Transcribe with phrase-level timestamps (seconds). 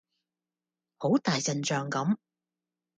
[0.97, 2.17] 好大陣仗噉